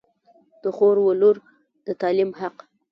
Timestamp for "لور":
1.21-1.35